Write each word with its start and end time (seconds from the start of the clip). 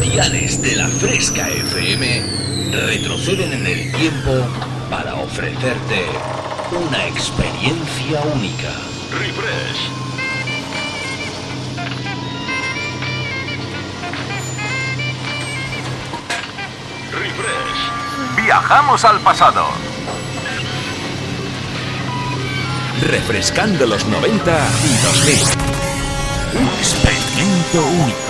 diales 0.00 0.62
de 0.62 0.76
la 0.76 0.88
Fresca 0.88 1.48
FM 1.48 2.22
retroceden 2.72 3.52
en 3.52 3.66
el 3.66 3.92
tiempo 3.92 4.32
para 4.88 5.14
ofrecerte 5.14 6.06
una 6.72 7.06
experiencia 7.06 8.22
única. 8.34 8.70
Refresh. 9.12 9.90
Refresh. 17.12 18.42
Viajamos 18.44 19.04
al 19.04 19.20
pasado. 19.20 19.66
Refrescando 23.02 23.86
los 23.86 24.06
90 24.06 24.68
y 24.84 25.04
2000. 25.04 25.42
Un 26.60 26.68
experimento 26.78 27.86
único 28.02 28.29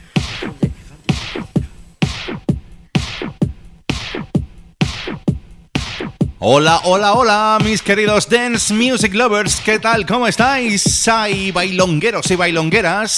Hola, 6.43 6.81
hola, 6.85 7.13
hola, 7.13 7.59
mis 7.63 7.83
queridos 7.83 8.27
Dance 8.27 8.73
Music 8.73 9.13
Lovers, 9.13 9.61
¿qué 9.61 9.77
tal? 9.77 10.07
¿Cómo 10.07 10.25
estáis? 10.25 11.07
Hay 11.07 11.51
bailongueros 11.51 12.31
y 12.31 12.35
bailongueras. 12.35 13.17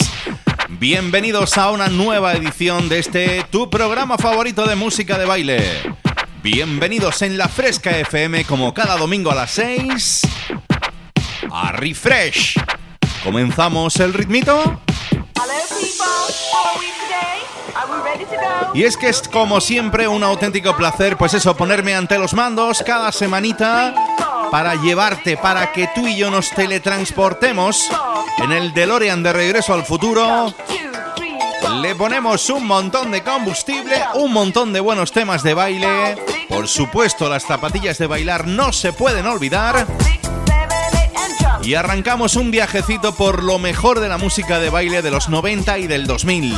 Bienvenidos 0.67 1.57
a 1.57 1.71
una 1.71 1.87
nueva 1.87 2.33
edición 2.33 2.89
de 2.89 2.99
este 2.99 3.45
tu 3.49 3.69
programa 3.69 4.17
favorito 4.17 4.65
de 4.65 4.75
música 4.75 5.17
de 5.17 5.23
baile. 5.23 5.63
Bienvenidos 6.43 7.21
en 7.21 7.37
la 7.37 7.47
Fresca 7.47 7.97
FM 7.97 8.43
como 8.43 8.73
cada 8.73 8.97
domingo 8.97 9.31
a 9.31 9.35
las 9.35 9.51
6 9.51 10.21
a 11.49 11.71
Refresh. 11.71 12.57
¿Comenzamos 13.23 14.01
el 14.01 14.13
ritmito? 14.13 14.81
Y 18.73 18.83
es 18.83 18.97
que 18.97 19.09
es 19.09 19.27
como 19.27 19.61
siempre 19.61 20.07
un 20.07 20.23
auténtico 20.23 20.75
placer, 20.75 21.15
pues 21.15 21.33
eso, 21.33 21.55
ponerme 21.55 21.93
ante 21.93 22.17
los 22.17 22.33
mandos 22.33 22.83
cada 22.85 23.11
semanita 23.11 23.93
para 24.49 24.75
llevarte, 24.75 25.37
para 25.37 25.71
que 25.71 25.89
tú 25.93 26.07
y 26.07 26.17
yo 26.17 26.31
nos 26.31 26.49
teletransportemos 26.49 27.89
en 28.39 28.51
el 28.51 28.73
DeLorean 28.73 29.21
de 29.23 29.33
regreso 29.33 29.73
al 29.73 29.85
futuro. 29.85 30.53
Le 31.81 31.95
ponemos 31.95 32.49
un 32.49 32.65
montón 32.65 33.11
de 33.11 33.23
combustible, 33.23 33.95
un 34.15 34.33
montón 34.33 34.73
de 34.73 34.79
buenos 34.79 35.11
temas 35.11 35.43
de 35.43 35.53
baile. 35.53 36.17
Por 36.49 36.67
supuesto, 36.67 37.29
las 37.29 37.43
zapatillas 37.43 37.97
de 37.97 38.07
bailar 38.07 38.47
no 38.47 38.73
se 38.73 38.93
pueden 38.93 39.27
olvidar. 39.27 39.87
Y 41.63 41.75
arrancamos 41.75 42.35
un 42.35 42.51
viajecito 42.51 43.15
por 43.15 43.41
lo 43.41 43.57
mejor 43.57 43.99
de 43.99 44.09
la 44.09 44.17
música 44.17 44.59
de 44.59 44.69
baile 44.69 45.01
de 45.01 45.11
los 45.11 45.29
90 45.29 45.77
y 45.79 45.87
del 45.87 46.05
2000. 46.07 46.55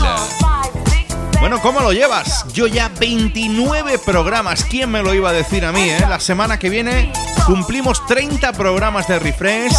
Bueno, 1.46 1.62
¿cómo 1.62 1.80
lo 1.80 1.94
llevas? 1.94 2.44
Yo 2.54 2.66
ya 2.66 2.90
29 2.90 4.00
programas, 4.00 4.64
¿quién 4.64 4.90
me 4.90 5.04
lo 5.04 5.14
iba 5.14 5.30
a 5.30 5.32
decir 5.32 5.64
a 5.64 5.72
mí? 5.72 5.92
Eh? 5.92 6.04
La 6.10 6.20
semana 6.20 6.58
que 6.58 6.72
viene 6.72 7.14
cumplimos 7.46 8.04
30 8.08 8.52
programas 8.54 9.08
de 9.08 9.20
refresh. 9.20 9.76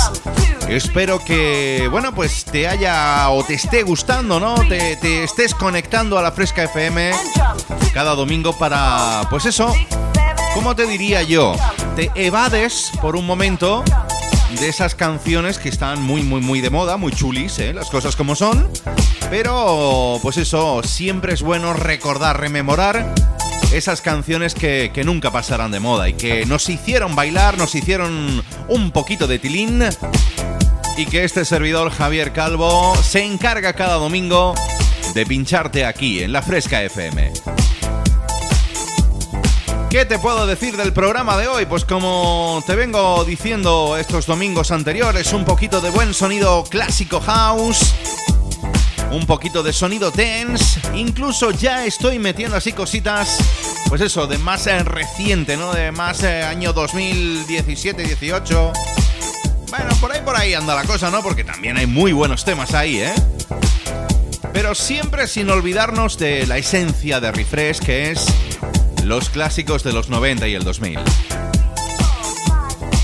Espero 0.69 1.19
que, 1.19 1.89
bueno, 1.91 2.15
pues 2.15 2.45
te 2.45 2.69
haya 2.69 3.29
o 3.31 3.43
te 3.43 3.55
esté 3.55 3.83
gustando, 3.83 4.39
¿no? 4.39 4.55
Te, 4.69 4.95
te 4.95 5.25
estés 5.25 5.57
conectando 5.57 6.17
a 6.17 6.23
la 6.23 6.31
Fresca 6.31 6.63
FM 6.63 7.11
cada 7.93 8.15
domingo 8.15 8.57
para, 8.57 9.23
pues 9.29 9.45
eso, 9.47 9.75
¿cómo 10.55 10.77
te 10.77 10.87
diría 10.87 11.25
yo? 11.25 11.57
Te 11.97 12.13
evades 12.15 12.93
por 13.03 13.17
un 13.17 13.27
momento 13.27 13.83
de 14.51 14.69
esas 14.69 14.95
canciones 14.95 15.59
que 15.59 15.69
están 15.69 16.03
muy, 16.03 16.23
muy, 16.23 16.41
muy 16.41 16.61
de 16.61 16.71
moda, 16.71 16.97
muy 16.97 17.13
chulis, 17.13 17.59
¿eh? 17.59 17.73
las 17.73 17.91
cosas 17.91 18.17
como 18.17 18.35
son. 18.35 18.69
Pero, 19.31 20.19
pues 20.23 20.37
eso, 20.37 20.83
siempre 20.85 21.35
es 21.35 21.43
bueno 21.43 21.73
recordar, 21.73 22.41
rememorar 22.41 23.13
esas 23.73 24.01
canciones 24.01 24.55
que, 24.55 24.91
que 24.95 25.05
nunca 25.05 25.31
pasarán 25.31 25.73
de 25.73 25.81
moda 25.81 26.09
y 26.09 26.15
que 26.15 26.47
nos 26.47 26.69
hicieron 26.69 27.17
bailar, 27.17 27.59
nos 27.59 27.75
hicieron 27.75 28.43
un 28.69 28.91
poquito 28.93 29.27
de 29.27 29.39
tilín. 29.39 29.83
Y 30.97 31.07
que 31.07 31.25
este 31.25 31.45
servidor 31.45 31.91
Javier 31.91 32.33
Calvo 32.33 32.97
se 33.03 33.23
encarga 33.23 33.75
cada 33.75 33.97
domingo 33.97 34.55
de 35.15 35.27
pincharte 35.27 35.85
aquí 35.85 36.23
en 36.23 36.33
la 36.33 36.41
Fresca 36.41 36.83
FM. 36.83 37.56
¿Qué 39.91 40.05
te 40.05 40.19
puedo 40.19 40.47
decir 40.47 40.77
del 40.77 40.93
programa 40.93 41.39
de 41.39 41.47
hoy? 41.49 41.65
Pues 41.65 41.85
como 41.85 42.63
te 42.67 42.75
vengo 42.75 43.25
diciendo 43.25 43.97
estos 43.97 44.27
domingos 44.27 44.71
anteriores, 44.71 45.33
un 45.33 45.45
poquito 45.45 45.81
de 45.81 45.91
buen 45.91 46.13
sonido 46.13 46.65
clásico 46.65 47.21
house, 47.21 47.95
un 49.13 49.25
poquito 49.27 49.63
de 49.63 49.73
sonido 49.73 50.11
dance, 50.11 50.81
incluso 50.95 51.53
ya 51.53 51.87
estoy 51.87 52.19
metiendo 52.19 52.57
así 52.57 52.73
cositas, 52.73 53.39
pues 53.89 54.01
eso, 54.01 54.27
de 54.27 54.39
más 54.39 54.67
eh, 54.67 54.83
reciente, 54.83 55.57
¿no? 55.57 55.73
De 55.73 55.93
más 55.93 56.23
eh, 56.25 56.43
año 56.43 56.75
2017-18. 56.75 58.73
Bueno, 59.71 59.97
por 60.01 60.13
ahí, 60.13 60.21
por 60.25 60.37
ahí 60.37 60.53
anda 60.55 60.75
la 60.75 60.85
cosa, 60.85 61.11
¿no? 61.11 61.23
Porque 61.23 61.45
también 61.45 61.77
hay 61.77 61.87
muy 61.87 62.13
buenos 62.13 62.45
temas 62.45 62.75
ahí, 62.75 62.99
¿eh? 62.99 63.15
Pero 64.53 64.75
siempre 64.75 65.27
sin 65.29 65.49
olvidarnos 65.51 66.19
de 66.19 66.47
la 66.47 66.57
esencia 66.57 67.21
de 67.21 67.31
Refresh, 67.31 67.79
que 67.79 68.11
es 68.11 68.25
los 69.07 69.31
clásicos 69.31 69.85
de 69.85 69.93
los 69.93 70.09
90 70.09 70.49
y 70.49 70.55
el 70.55 70.65
2000. 70.65 70.99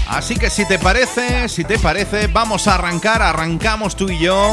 Así 0.08 0.36
que 0.36 0.50
si 0.50 0.66
te 0.66 0.78
parece, 0.78 1.48
si 1.48 1.64
te 1.64 1.78
parece, 1.78 2.26
vamos 2.26 2.66
a 2.66 2.74
arrancar, 2.74 3.22
arrancamos 3.22 3.96
tú 3.96 4.10
y 4.10 4.18
yo 4.18 4.52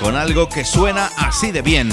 con 0.00 0.14
algo 0.14 0.48
que 0.48 0.64
suena 0.64 1.10
así 1.16 1.52
de 1.52 1.62
bien. 1.62 1.90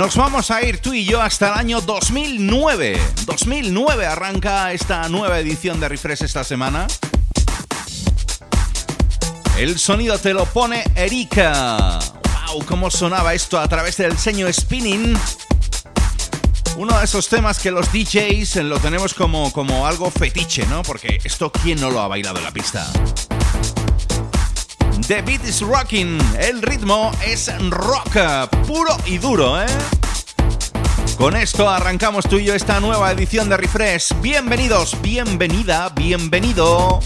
Nos 0.00 0.16
vamos 0.16 0.50
a 0.50 0.62
ir 0.62 0.78
tú 0.78 0.94
y 0.94 1.04
yo 1.04 1.20
hasta 1.20 1.48
el 1.48 1.58
año 1.58 1.82
2009. 1.82 2.98
2009 3.26 4.06
arranca 4.06 4.72
esta 4.72 5.06
nueva 5.10 5.38
edición 5.38 5.78
de 5.78 5.90
Refresh 5.90 6.22
esta 6.22 6.42
semana. 6.42 6.86
El 9.58 9.78
sonido 9.78 10.18
te 10.18 10.32
lo 10.32 10.46
pone 10.46 10.84
Erika. 10.96 11.98
¡Wow! 12.48 12.64
¿Cómo 12.64 12.90
sonaba 12.90 13.34
esto 13.34 13.60
a 13.60 13.68
través 13.68 13.98
del 13.98 14.16
sello 14.16 14.50
Spinning? 14.50 15.18
Uno 16.78 16.98
de 16.98 17.04
esos 17.04 17.28
temas 17.28 17.58
que 17.58 17.70
los 17.70 17.92
DJs 17.92 18.56
lo 18.64 18.78
tenemos 18.78 19.12
como, 19.12 19.52
como 19.52 19.86
algo 19.86 20.10
fetiche, 20.10 20.64
¿no? 20.68 20.82
Porque 20.82 21.18
esto, 21.24 21.52
¿quién 21.52 21.78
no 21.78 21.90
lo 21.90 22.00
ha 22.00 22.08
bailado 22.08 22.38
en 22.38 22.44
la 22.44 22.52
pista? 22.52 22.90
The 25.10 25.22
beat 25.22 25.42
is 25.42 25.60
rocking. 25.60 26.20
El 26.38 26.62
ritmo 26.62 27.10
es 27.26 27.50
rock, 27.70 28.16
puro 28.64 28.96
y 29.06 29.18
duro, 29.18 29.60
¿eh? 29.60 29.66
Con 31.18 31.34
esto 31.34 31.68
arrancamos 31.68 32.28
tú 32.28 32.36
y 32.36 32.44
yo 32.44 32.54
esta 32.54 32.78
nueva 32.78 33.10
edición 33.10 33.48
de 33.48 33.56
Refresh. 33.56 34.12
Bienvenidos, 34.20 34.96
bienvenida, 35.02 35.88
bienvenido. 35.88 37.00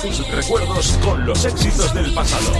tus 0.00 0.28
recuerdos 0.30 0.92
con 1.02 1.26
los 1.26 1.44
éxitos 1.44 1.92
del 1.92 2.14
pasado. 2.14 2.52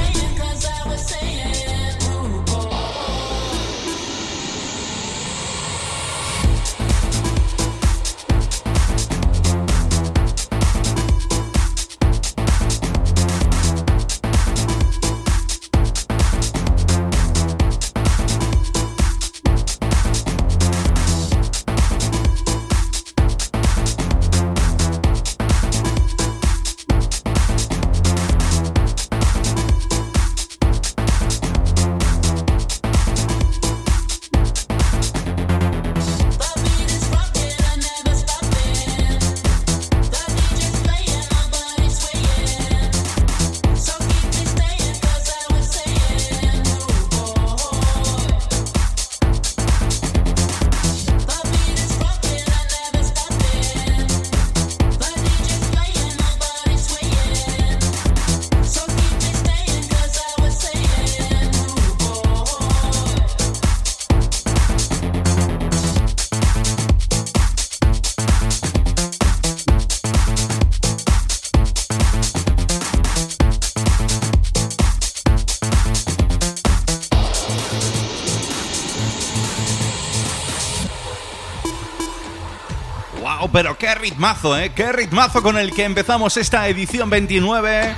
Pero 83.59 83.77
qué 83.77 83.93
ritmazo, 83.93 84.57
¿eh? 84.57 84.71
Qué 84.73 84.93
ritmazo 84.93 85.43
con 85.43 85.59
el 85.59 85.75
que 85.75 85.83
empezamos 85.83 86.37
esta 86.37 86.69
edición 86.69 87.11
29 87.11 87.93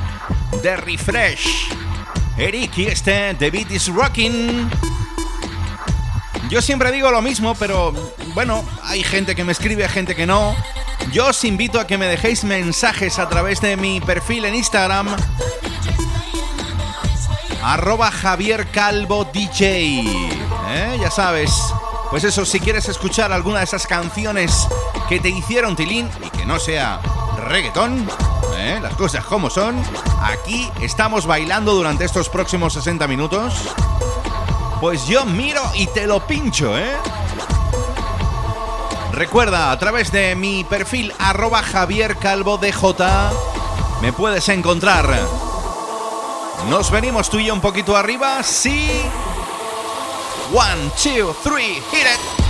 de 0.62 0.76
Refresh. 0.78 1.68
Eric 2.38 2.78
y 2.78 2.86
este, 2.86 3.34
The 3.34 3.50
Beat 3.50 3.70
is 3.70 3.88
Rocking. 3.88 4.70
Yo 6.48 6.62
siempre 6.62 6.90
digo 6.90 7.10
lo 7.10 7.20
mismo, 7.20 7.54
pero 7.56 7.92
bueno, 8.32 8.64
hay 8.84 9.02
gente 9.02 9.34
que 9.34 9.44
me 9.44 9.52
escribe, 9.52 9.86
gente 9.90 10.16
que 10.16 10.26
no. 10.26 10.56
Yo 11.12 11.26
os 11.26 11.44
invito 11.44 11.78
a 11.78 11.86
que 11.86 11.98
me 11.98 12.06
dejéis 12.06 12.42
mensajes 12.42 13.18
a 13.18 13.28
través 13.28 13.60
de 13.60 13.76
mi 13.76 14.00
perfil 14.00 14.46
en 14.46 14.54
Instagram. 14.54 15.14
Arroba 17.62 18.10
Javier 18.10 18.66
Calvo 18.68 19.26
DJ. 19.26 20.04
¿Eh? 20.70 20.98
Ya 20.98 21.10
sabes. 21.10 21.52
Pues 22.10 22.24
eso, 22.24 22.44
si 22.44 22.58
quieres 22.58 22.88
escuchar 22.88 23.32
alguna 23.32 23.58
de 23.58 23.64
esas 23.64 23.86
canciones 23.86 24.66
que 25.08 25.20
te 25.20 25.28
hicieron 25.28 25.76
tilín 25.76 26.10
y 26.24 26.30
que 26.30 26.44
no 26.44 26.58
sea 26.58 27.00
reggaetón, 27.46 28.08
¿eh? 28.56 28.80
las 28.82 28.94
cosas 28.96 29.24
como 29.24 29.48
son, 29.48 29.80
aquí 30.20 30.68
estamos 30.80 31.24
bailando 31.24 31.72
durante 31.72 32.04
estos 32.04 32.28
próximos 32.28 32.72
60 32.72 33.06
minutos. 33.06 33.54
Pues 34.80 35.06
yo 35.06 35.24
miro 35.24 35.62
y 35.74 35.86
te 35.86 36.08
lo 36.08 36.26
pincho, 36.26 36.76
¿eh? 36.76 36.96
Recuerda, 39.12 39.70
a 39.70 39.78
través 39.78 40.10
de 40.10 40.34
mi 40.34 40.64
perfil 40.64 41.12
arroba 41.18 41.62
Javier 41.62 42.16
Calvo 42.16 42.58
DJ, 42.58 42.74
me 44.02 44.12
puedes 44.12 44.48
encontrar. 44.48 45.06
Nos 46.68 46.90
venimos 46.90 47.30
tú 47.30 47.38
y 47.38 47.46
yo 47.46 47.54
un 47.54 47.60
poquito 47.60 47.96
arriba, 47.96 48.42
sí. 48.42 49.02
One, 50.52 50.90
two, 50.96 51.32
three, 51.44 51.74
hit 51.92 52.06
it. 52.08 52.49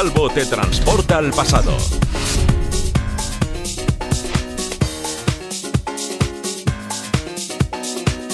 Calvo 0.00 0.30
te 0.30 0.46
transporta 0.46 1.18
al 1.18 1.30
pasado. 1.30 1.76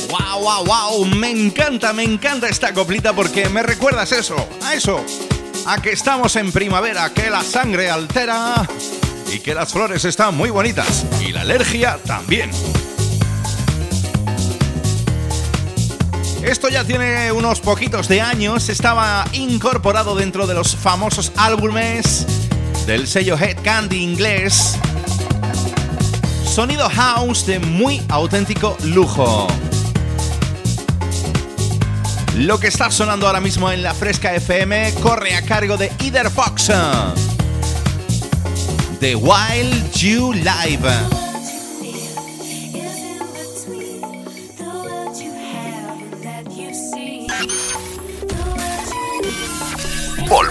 ¡Wow, 0.09 0.43
wow, 0.43 0.65
wow! 0.65 1.05
Me 1.07 1.31
encanta, 1.31 1.93
me 1.93 2.05
encanta 2.05 2.49
esta 2.49 2.73
coplita 2.73 3.15
porque 3.15 3.49
me 3.49 3.65
recuerdas 3.65 4.13
eso, 4.13 4.37
a 4.63 4.75
eso, 4.75 5.05
a 5.67 5.83
que 5.83 5.91
estamos 5.91 6.37
en 6.37 6.53
primavera, 6.53 7.13
que 7.13 7.31
la 7.31 7.43
sangre 7.43 7.91
altera 7.91 8.65
y 9.35 9.41
que 9.41 9.53
las 9.53 9.73
flores 9.73 10.05
están 10.05 10.37
muy 10.37 10.51
bonitas 10.51 11.05
y 11.21 11.33
la 11.33 11.41
alergia 11.41 11.99
también. 12.07 12.53
Esto 16.47 16.69
ya 16.69 16.85
tiene 16.85 17.33
unos 17.33 17.59
poquitos 17.59 18.07
de 18.07 18.21
años, 18.21 18.69
estaba 18.69 19.25
incorporado 19.33 20.15
dentro 20.15 20.47
de 20.47 20.55
los 20.55 20.77
famosos 20.77 21.33
álbumes 21.37 22.25
del 22.87 23.09
sello 23.09 23.37
Head 23.37 23.57
Candy 23.65 23.97
inglés. 23.97 24.79
Sonido 26.45 26.89
house 26.89 27.47
de 27.47 27.59
muy 27.59 28.01
auténtico 28.09 28.77
lujo. 28.85 29.49
Lo 32.37 32.61
que 32.61 32.69
está 32.69 32.93
sonando 32.93 33.27
ahora 33.27 33.41
mismo 33.41 33.73
en 33.73 33.83
la 33.83 33.93
Fresca 33.93 34.33
FM 34.33 34.95
corre 35.03 35.35
a 35.35 35.43
cargo 35.43 35.77
de 35.77 35.91
Either 35.99 36.31
Fox. 36.31 36.71
The 39.01 39.17
Wild 39.17 39.93
You 39.95 40.33
Live. 40.33 41.26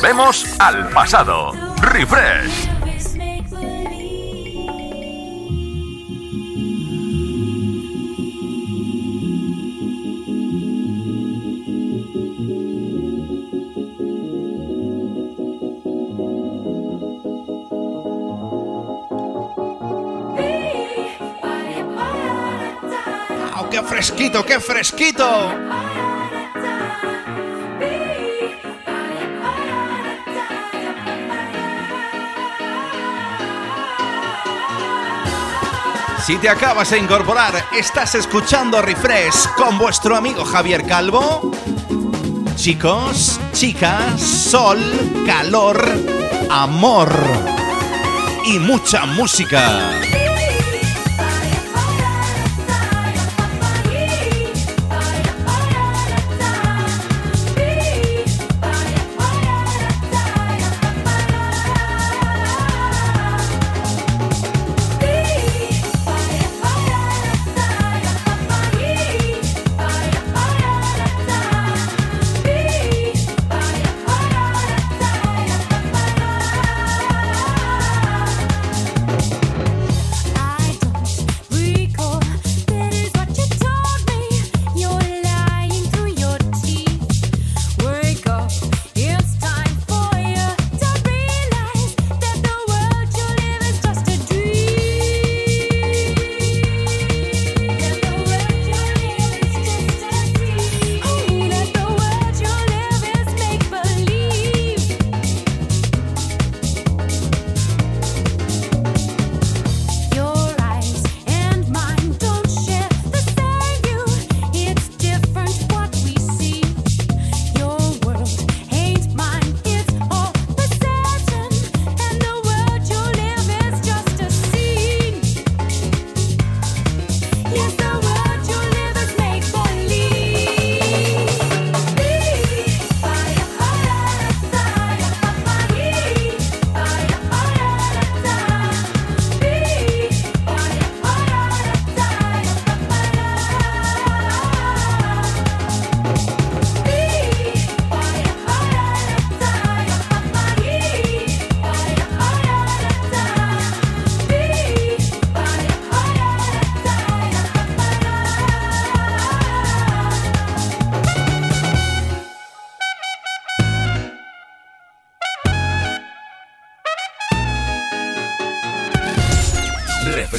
Volvemos 0.05 0.45
al 0.59 0.87
pasado. 0.89 1.51
Refresh. 1.81 2.69
¡Qué 23.71 23.81
fresquito, 23.81 24.45
qué 24.45 24.59
fresquito! 24.59 25.84
Si 36.25 36.37
te 36.37 36.49
acabas 36.49 36.89
de 36.89 36.97
incorporar, 36.97 37.53
estás 37.71 38.15
escuchando 38.15 38.81
Refresh 38.81 39.47
con 39.55 39.77
vuestro 39.77 40.15
amigo 40.15 40.43
Javier 40.43 40.83
Calvo. 40.83 41.51
Chicos, 42.55 43.39
chicas, 43.53 44.19
sol, 44.21 44.79
calor, 45.27 45.87
amor 46.49 47.13
y 48.43 48.57
mucha 48.57 49.05
música. 49.05 49.91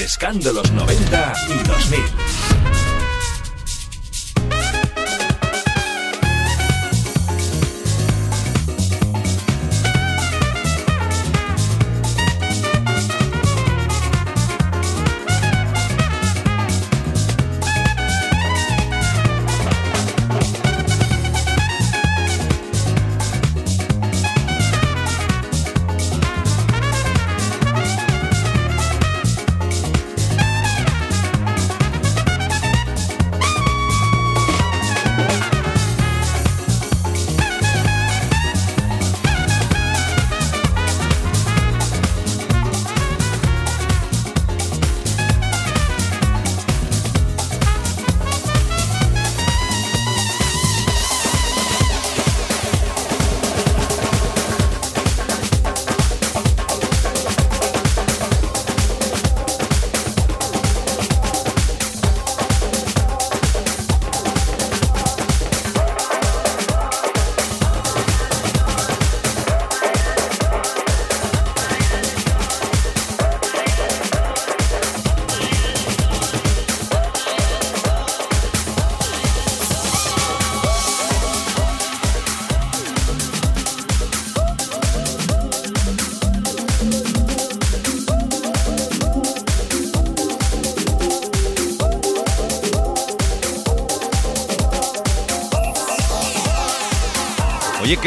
Refrescando 0.06 0.52
los 0.52 0.70
90 0.70 1.32
y 1.48 1.66
2000. 1.66 2.85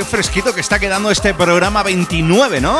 Fresquito 0.09 0.53
que 0.53 0.61
está 0.61 0.79
quedando 0.79 1.11
este 1.11 1.33
programa 1.33 1.83
29, 1.83 2.59
¿no? 2.59 2.79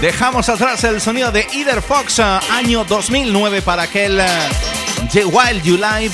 Dejamos 0.00 0.48
atrás 0.48 0.82
el 0.84 1.00
sonido 1.00 1.30
de 1.30 1.46
Either 1.52 1.82
Fox, 1.82 2.18
eh, 2.18 2.22
año 2.50 2.84
2009, 2.84 3.62
para 3.62 3.82
aquel 3.82 4.18
eh, 4.18 4.26
The 5.12 5.26
Wild 5.26 5.62
You 5.62 5.76
Live. 5.76 6.12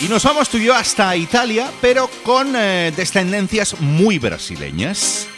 Y 0.00 0.08
nos 0.08 0.24
vamos 0.24 0.48
tú 0.48 0.56
y 0.56 0.64
yo 0.64 0.74
hasta 0.74 1.14
Italia, 1.14 1.70
pero 1.80 2.10
con 2.24 2.54
eh, 2.56 2.92
descendencias 2.96 3.78
muy 3.80 4.18
brasileñas. 4.18 5.28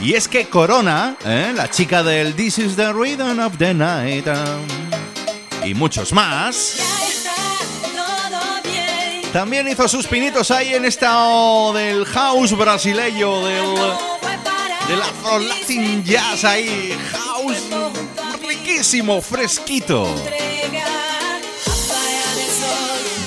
Y 0.00 0.14
es 0.14 0.28
que 0.28 0.48
Corona, 0.48 1.16
la 1.24 1.70
chica 1.70 2.02
del 2.02 2.34
This 2.34 2.58
is 2.58 2.76
the 2.76 2.92
Rhythm 2.92 3.40
of 3.40 3.58
the 3.58 3.74
Night, 3.74 4.26
y 5.64 5.74
muchos 5.74 6.12
más, 6.12 6.95
también 9.36 9.68
hizo 9.68 9.86
sus 9.86 10.06
pinitos 10.06 10.50
ahí 10.50 10.72
en 10.72 10.86
esta 10.86 11.12
del 11.74 12.06
house 12.06 12.56
brasileño, 12.56 13.44
del, 13.44 13.74
del 14.88 15.02
afro 15.02 15.38
latin 15.40 16.02
jazz 16.02 16.42
ahí, 16.42 16.96
house 17.12 17.62
riquísimo, 18.48 19.20
fresquito. 19.20 20.08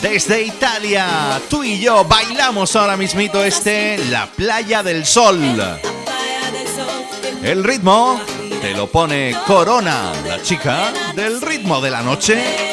Desde 0.01 0.41
Italia, 0.41 1.39
tú 1.47 1.63
y 1.63 1.79
yo 1.79 2.03
bailamos 2.05 2.75
ahora 2.75 2.97
mismito 2.97 3.43
este 3.43 3.99
La 4.09 4.25
Playa 4.31 4.81
del 4.81 5.05
Sol. 5.05 5.39
El 7.43 7.63
ritmo 7.63 8.19
te 8.61 8.73
lo 8.73 8.87
pone 8.87 9.35
Corona, 9.45 10.11
la 10.25 10.41
chica 10.41 10.91
del 11.15 11.39
ritmo 11.39 11.79
de 11.79 11.91
la 11.91 12.01
noche. 12.01 12.68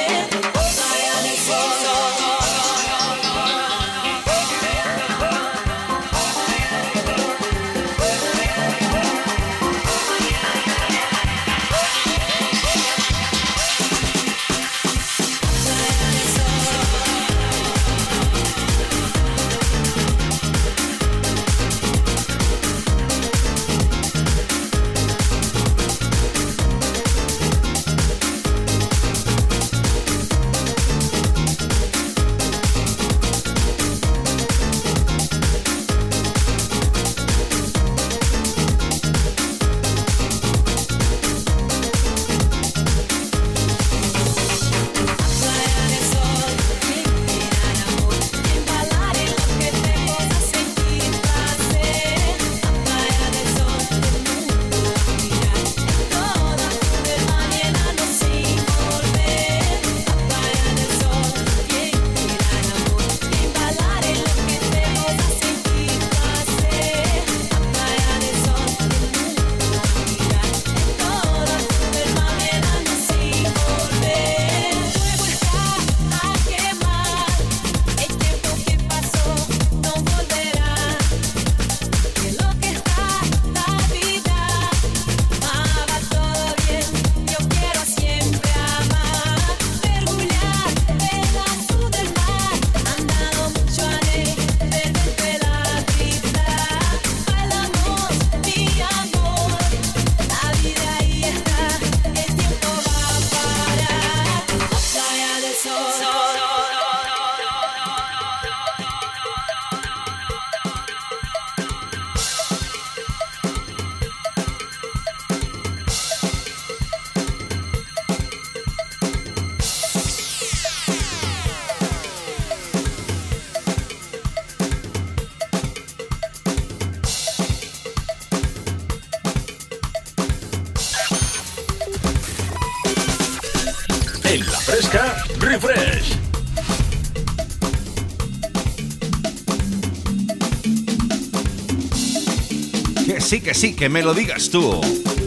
Sí, 143.57 143.75
que 143.75 143.89
me 143.89 144.03
lo 144.03 144.13
digas 144.13 144.51
tú. 144.51 144.81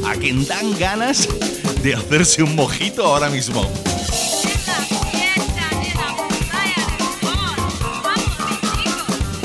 A 0.05 0.13
quien 0.13 0.45
dan 0.45 0.77
ganas 0.77 1.27
de 1.81 1.95
hacerse 1.95 2.43
un 2.43 2.55
mojito 2.55 3.05
ahora 3.05 3.29
mismo. 3.29 3.61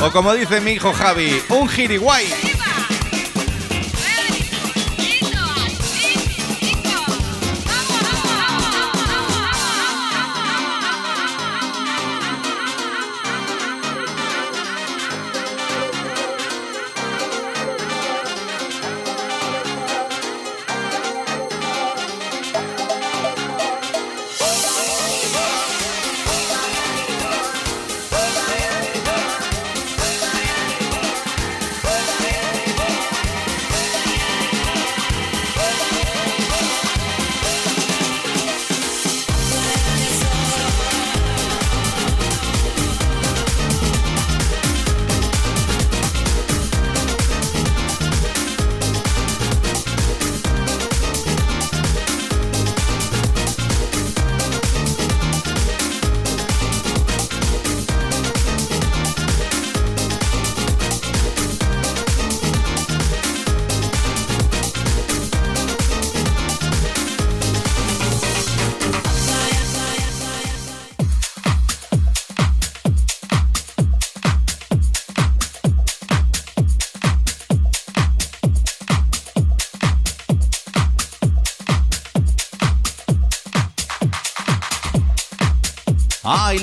O 0.03 0.11
como 0.13 0.35
dice 0.35 0.61
mi 0.61 0.73
hijo 0.73 0.93
Javi, 0.93 1.41
un 1.49 1.67
giriguay. 1.67 2.54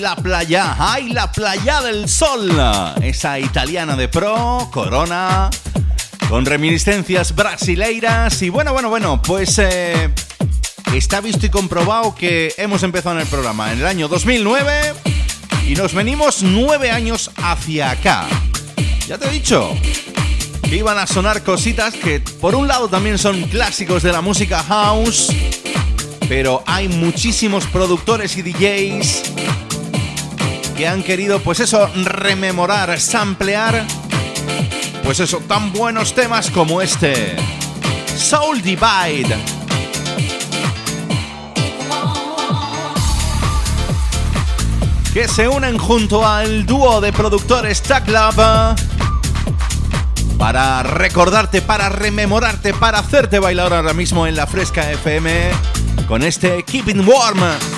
La 0.02 0.16
playa! 0.16 0.76
¡Ay, 0.80 1.10
la 1.14 1.32
playa 1.32 1.82
del 1.82 2.10
sol! 2.10 2.52
Esa 3.02 3.40
italiana 3.40 3.96
de 3.96 4.08
pro, 4.08 4.68
Corona, 4.72 5.50
con 6.28 6.46
reminiscencias 6.46 7.36
brasileiras. 7.36 8.42
Y 8.42 8.50
bueno, 8.50 8.74
bueno, 8.74 8.90
bueno, 8.90 9.22
pues 9.22 9.60
eh, 9.60 10.10
está 10.94 11.22
visto 11.22 11.46
y 11.46 11.50
comprobado 11.50 12.16
que 12.16 12.54
hemos 12.58 12.82
empezado 12.82 13.16
en 13.16 13.22
el 13.22 13.28
programa 13.28 13.72
en 13.72 13.80
el 13.80 13.86
año 13.86 14.08
2009 14.08 14.94
y 15.68 15.76
nos 15.76 15.94
venimos 15.94 16.42
nueve 16.42 16.90
años 16.90 17.30
hacia 17.38 17.92
acá. 17.92 18.28
Ya 19.08 19.20
te 19.20 19.28
he 19.28 19.32
dicho 19.32 19.70
que 20.64 20.76
iban 20.76 20.98
a 20.98 21.06
sonar 21.06 21.44
cositas 21.44 21.94
que 21.94 22.20
por 22.20 22.56
un 22.56 22.68
lado 22.68 22.88
también 22.88 23.20
son 23.20 23.44
clásicos 23.44 24.02
de 24.02 24.12
la 24.12 24.22
música 24.22 24.64
house, 24.64 25.28
pero 26.28 26.64
hay 26.66 26.88
muchísimos 26.88 27.68
productores 27.68 28.36
y 28.38 28.42
DJs 28.42 29.31
que 30.82 30.88
han 30.88 31.04
querido 31.04 31.40
pues 31.42 31.60
eso 31.60 31.88
rememorar, 31.94 33.00
samplear 33.00 33.86
pues 35.04 35.20
eso 35.20 35.38
tan 35.48 35.72
buenos 35.72 36.16
temas 36.16 36.50
como 36.50 36.82
este 36.82 37.36
Soul 38.18 38.64
Divide 38.64 39.38
que 45.14 45.28
se 45.28 45.48
unen 45.48 45.78
junto 45.78 46.26
al 46.26 46.66
dúo 46.66 47.00
de 47.00 47.14
productores 47.14 47.84
Tag 47.84 48.10
Lab 48.10 48.76
para 50.40 50.82
recordarte, 50.82 51.62
para 51.62 51.90
rememorarte, 51.90 52.74
para 52.74 52.98
hacerte 52.98 53.38
bailar 53.38 53.72
ahora 53.72 53.94
mismo 53.94 54.26
en 54.26 54.36
la 54.36 54.48
Fresca 54.48 54.90
FM 54.90 55.52
con 56.08 56.24
este 56.24 56.64
Keeping 56.64 57.08
Warm. 57.08 57.71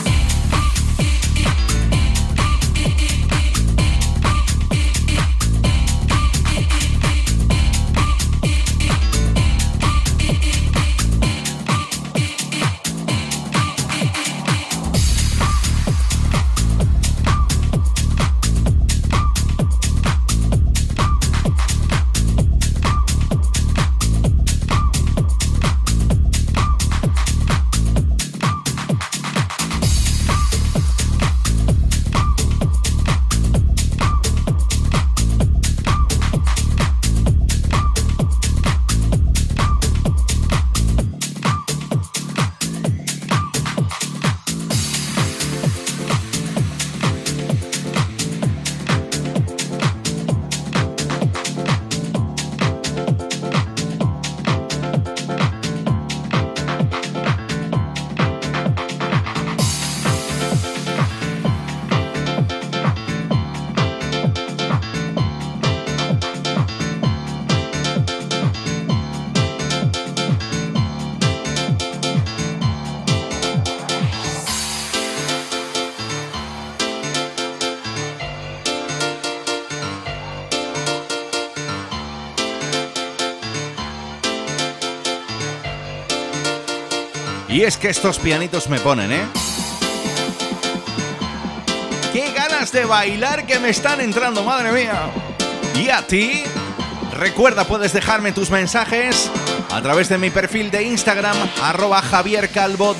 Es 87.63 87.77
que 87.77 87.87
estos 87.87 88.19
pianitos 88.19 88.67
me 88.67 88.77
ponen, 88.77 89.09
¿eh? 89.13 89.25
¡Qué 92.11 92.33
ganas 92.33 92.73
de 92.73 92.83
bailar 92.83 93.45
que 93.45 93.57
me 93.57 93.69
están 93.69 94.01
entrando, 94.01 94.43
madre 94.43 94.73
mía! 94.73 95.09
¿Y 95.81 95.87
a 95.87 96.05
ti? 96.05 96.43
Recuerda, 97.13 97.63
puedes 97.63 97.93
dejarme 97.93 98.33
tus 98.33 98.49
mensajes 98.49 99.31
a 99.71 99.81
través 99.81 100.09
de 100.09 100.17
mi 100.17 100.29
perfil 100.29 100.71
de 100.71 100.83
Instagram, 100.83 101.37
arroba 101.61 102.01
Javier 102.01 102.49
Calvo. 102.49 102.95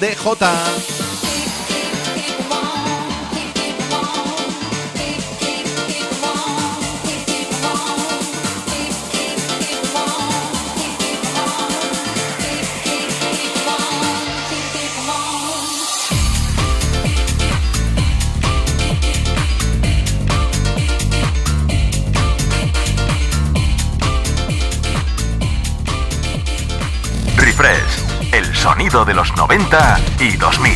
Sonido 28.93 29.05
de 29.05 29.13
los 29.15 29.35
90 29.35 29.99
y 30.19 30.37
2000. 30.37 30.73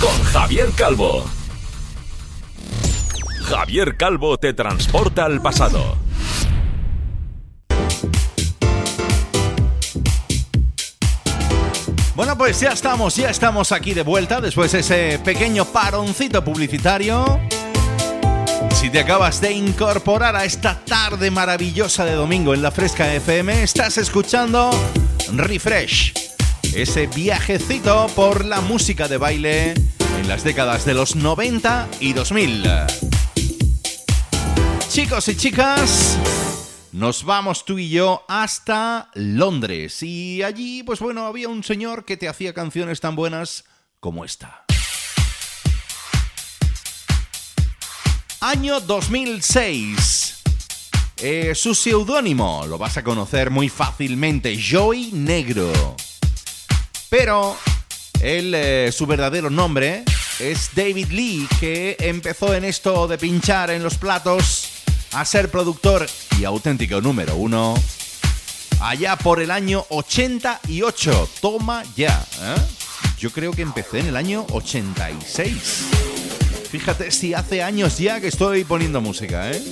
Con 0.00 0.24
Javier 0.32 0.70
Calvo. 0.76 1.24
Javier 3.42 3.96
Calvo 3.96 4.38
te 4.38 4.52
transporta 4.54 5.24
al 5.24 5.42
pasado. 5.42 5.96
Bueno, 12.14 12.38
pues 12.38 12.60
ya 12.60 12.70
estamos, 12.70 13.16
ya 13.16 13.30
estamos 13.30 13.72
aquí 13.72 13.92
de 13.92 14.02
vuelta 14.02 14.40
después 14.40 14.70
de 14.72 14.80
ese 14.80 15.18
pequeño 15.24 15.64
paroncito 15.64 16.44
publicitario. 16.44 17.40
Si 18.72 18.88
te 18.90 19.00
acabas 19.00 19.40
de 19.40 19.52
incorporar 19.52 20.36
a 20.36 20.44
esta 20.44 20.84
tarde 20.84 21.30
maravillosa 21.32 22.04
de 22.04 22.12
domingo 22.12 22.54
en 22.54 22.62
la 22.62 22.70
Fresca 22.70 23.12
FM, 23.12 23.64
estás 23.64 23.98
escuchando 23.98 24.70
Refresh 25.32 26.27
ese 26.74 27.06
viajecito 27.06 28.06
por 28.14 28.44
la 28.44 28.60
música 28.60 29.08
de 29.08 29.16
baile 29.16 29.72
en 29.72 30.28
las 30.28 30.44
décadas 30.44 30.84
de 30.84 30.94
los 30.94 31.16
90 31.16 31.88
y 32.00 32.12
2000. 32.12 32.64
Chicos 34.88 35.28
y 35.28 35.36
chicas, 35.36 36.18
nos 36.92 37.24
vamos 37.24 37.64
tú 37.64 37.78
y 37.78 37.88
yo 37.88 38.24
hasta 38.28 39.10
Londres 39.14 40.02
y 40.02 40.42
allí, 40.42 40.82
pues 40.82 41.00
bueno, 41.00 41.26
había 41.26 41.48
un 41.48 41.62
señor 41.62 42.04
que 42.04 42.16
te 42.16 42.28
hacía 42.28 42.54
canciones 42.54 43.00
tan 43.00 43.14
buenas 43.14 43.64
como 44.00 44.24
esta. 44.24 44.64
Año 48.40 48.80
2006. 48.80 50.42
Eh, 51.20 51.54
su 51.56 51.74
seudónimo 51.74 52.64
lo 52.68 52.78
vas 52.78 52.96
a 52.96 53.02
conocer 53.02 53.50
muy 53.50 53.68
fácilmente, 53.68 54.56
Joey 54.56 55.10
Negro. 55.12 55.96
Pero 57.08 57.56
eh, 58.20 58.90
su 58.92 59.06
verdadero 59.06 59.50
nombre 59.50 60.04
es 60.38 60.70
David 60.74 61.08
Lee, 61.10 61.48
que 61.58 61.96
empezó 61.98 62.54
en 62.54 62.64
esto 62.64 63.08
de 63.08 63.18
pinchar 63.18 63.70
en 63.70 63.82
los 63.82 63.96
platos 63.96 64.68
a 65.12 65.24
ser 65.24 65.50
productor 65.50 66.06
y 66.38 66.44
auténtico 66.44 67.00
número 67.00 67.36
uno 67.36 67.74
allá 68.80 69.16
por 69.16 69.40
el 69.40 69.50
año 69.50 69.84
88. 69.88 71.28
Toma 71.40 71.82
ya. 71.96 72.24
¿eh? 72.42 72.56
Yo 73.18 73.30
creo 73.30 73.52
que 73.52 73.62
empecé 73.62 74.00
en 74.00 74.06
el 74.08 74.16
año 74.16 74.46
86. 74.52 75.84
Fíjate 76.70 77.10
si 77.10 77.34
hace 77.34 77.62
años 77.62 77.98
ya 77.98 78.20
que 78.20 78.28
estoy 78.28 78.64
poniendo 78.64 79.00
música, 79.00 79.50
¿eh? 79.50 79.62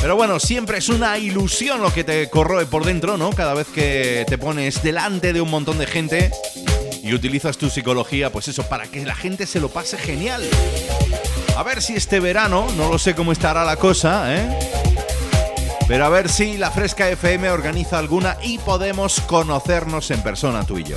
Pero 0.00 0.16
bueno, 0.16 0.40
siempre 0.40 0.78
es 0.78 0.88
una 0.88 1.18
ilusión 1.18 1.82
lo 1.82 1.92
que 1.92 2.04
te 2.04 2.30
corroe 2.30 2.64
por 2.64 2.84
dentro, 2.84 3.18
¿no? 3.18 3.30
Cada 3.30 3.52
vez 3.52 3.66
que 3.68 4.24
te 4.26 4.38
pones 4.38 4.82
delante 4.82 5.32
de 5.34 5.42
un 5.42 5.50
montón 5.50 5.78
de 5.78 5.86
gente 5.86 6.30
y 7.02 7.12
utilizas 7.12 7.58
tu 7.58 7.68
psicología, 7.68 8.30
pues 8.32 8.48
eso, 8.48 8.62
para 8.62 8.86
que 8.86 9.04
la 9.04 9.14
gente 9.14 9.46
se 9.46 9.60
lo 9.60 9.68
pase 9.68 9.98
genial. 9.98 10.42
A 11.56 11.62
ver 11.62 11.82
si 11.82 11.94
este 11.94 12.18
verano, 12.18 12.66
no 12.76 12.90
lo 12.90 12.98
sé 12.98 13.14
cómo 13.14 13.32
estará 13.32 13.64
la 13.64 13.76
cosa, 13.76 14.34
¿eh? 14.34 14.58
Pero 15.86 16.06
a 16.06 16.08
ver 16.08 16.28
si 16.28 16.56
la 16.56 16.70
Fresca 16.70 17.10
FM 17.10 17.50
organiza 17.50 17.98
alguna 17.98 18.38
y 18.42 18.58
podemos 18.58 19.20
conocernos 19.20 20.10
en 20.10 20.22
persona 20.22 20.64
tú 20.64 20.78
y 20.78 20.84
yo. 20.84 20.96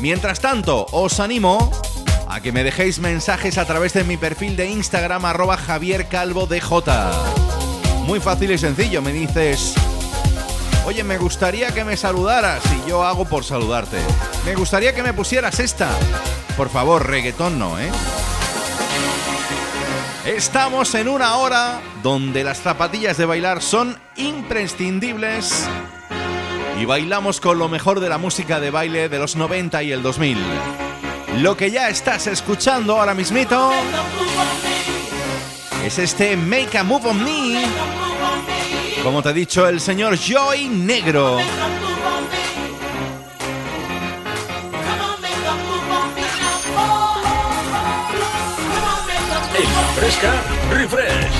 Mientras 0.00 0.40
tanto, 0.40 0.86
os 0.90 1.20
animo 1.20 1.70
a 2.26 2.40
que 2.40 2.50
me 2.50 2.64
dejéis 2.64 2.98
mensajes 2.98 3.58
a 3.58 3.66
través 3.66 3.92
de 3.92 4.02
mi 4.02 4.16
perfil 4.16 4.56
de 4.56 4.70
Instagram 4.70 5.26
arroba 5.26 5.56
Javier 5.56 6.08
Calvo 6.08 6.46
DJ. 6.46 7.39
Muy 8.10 8.18
fácil 8.18 8.50
y 8.50 8.58
sencillo, 8.58 9.00
me 9.02 9.12
dices, 9.12 9.72
oye, 10.84 11.04
me 11.04 11.16
gustaría 11.16 11.72
que 11.72 11.84
me 11.84 11.96
saludaras 11.96 12.60
y 12.74 12.88
yo 12.90 13.04
hago 13.04 13.24
por 13.24 13.44
saludarte. 13.44 13.98
Me 14.44 14.56
gustaría 14.56 14.92
que 14.92 15.04
me 15.04 15.12
pusieras 15.12 15.60
esta. 15.60 15.88
Por 16.56 16.70
favor, 16.70 17.06
reggaetón 17.06 17.60
no, 17.60 17.78
¿eh? 17.78 17.88
Estamos 20.26 20.92
en 20.96 21.06
una 21.06 21.36
hora 21.36 21.80
donde 22.02 22.42
las 22.42 22.60
zapatillas 22.60 23.16
de 23.16 23.26
bailar 23.26 23.62
son 23.62 23.96
imprescindibles 24.16 25.68
y 26.80 26.86
bailamos 26.86 27.40
con 27.40 27.60
lo 27.60 27.68
mejor 27.68 28.00
de 28.00 28.08
la 28.08 28.18
música 28.18 28.58
de 28.58 28.72
baile 28.72 29.08
de 29.08 29.20
los 29.20 29.36
90 29.36 29.84
y 29.84 29.92
el 29.92 30.02
2000. 30.02 30.36
Lo 31.36 31.56
que 31.56 31.70
ya 31.70 31.88
estás 31.88 32.26
escuchando 32.26 32.98
ahora 32.98 33.14
mismito 33.14 33.70
es 35.84 35.96
este 36.00 36.36
Make 36.36 36.76
a 36.76 36.82
Move 36.82 37.08
on 37.08 37.22
Me. 37.22 37.99
Como 39.02 39.22
te 39.22 39.30
he 39.30 39.32
dicho, 39.32 39.66
el 39.66 39.80
señor 39.80 40.16
Joy 40.18 40.68
Negro. 40.68 41.38
Fresca 49.96 50.32
Refresh. 50.70 51.39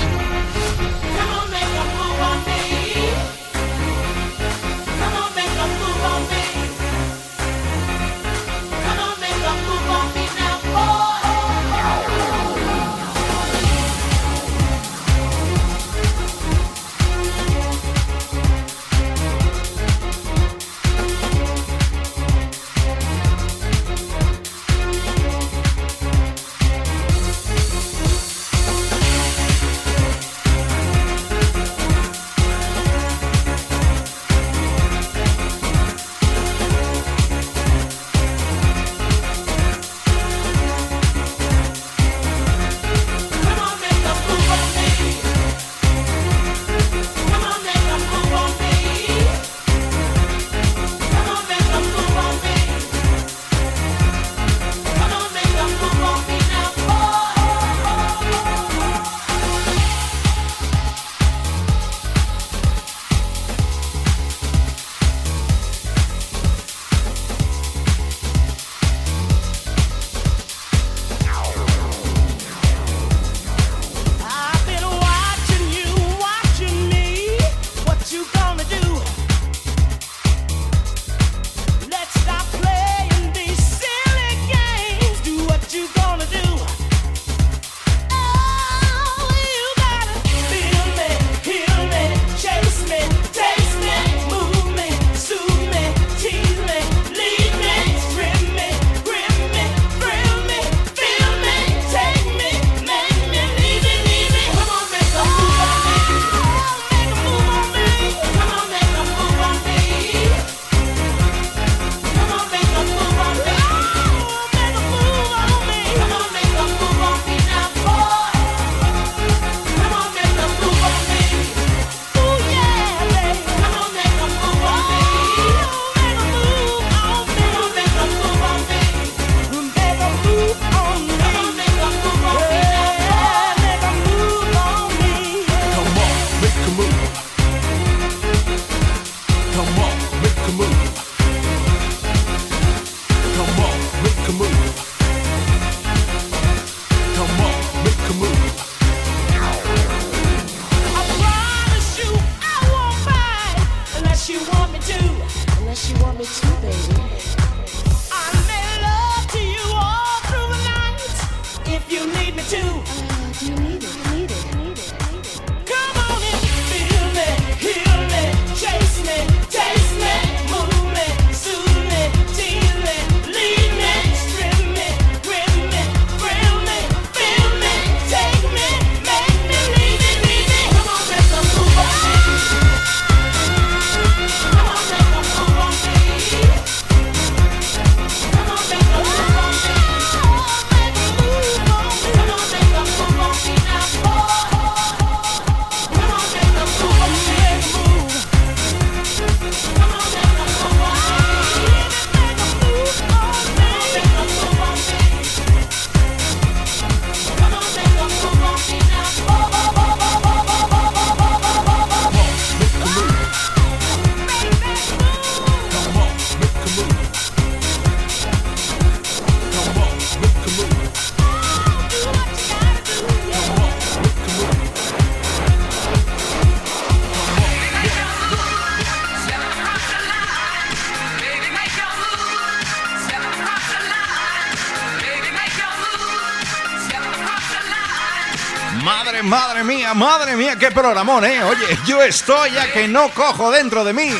Madre 239.95 240.35
mía, 240.35 240.55
qué 240.57 240.71
programón, 240.71 241.23
¿eh? 241.25 241.43
Oye, 241.43 241.79
yo 241.85 242.01
estoy 242.01 242.51
ya 242.51 242.71
que 242.71 242.87
no 242.87 243.09
cojo 243.09 243.51
dentro 243.51 243.83
de 243.83 243.93
mí. 243.93 244.11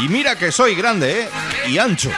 Y 0.00 0.08
mira 0.08 0.36
que 0.36 0.50
soy 0.50 0.74
grande, 0.74 1.22
¿eh? 1.22 1.30
Y 1.68 1.78
ancho. 1.78 2.10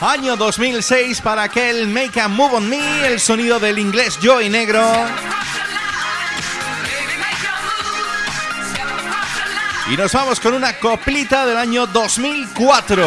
Año 0.00 0.36
2006 0.36 1.20
para 1.20 1.44
aquel 1.44 1.86
Make 1.86 2.20
a 2.20 2.28
Move 2.28 2.56
on 2.56 2.68
Me, 2.68 3.06
el 3.06 3.20
sonido 3.20 3.60
del 3.60 3.78
inglés 3.78 4.18
Joy 4.20 4.48
Negro. 4.48 4.82
Y 9.90 9.96
nos 9.96 10.12
vamos 10.12 10.40
con 10.40 10.54
una 10.54 10.78
coplita 10.78 11.46
del 11.46 11.56
año 11.56 11.86
2004. 11.86 13.06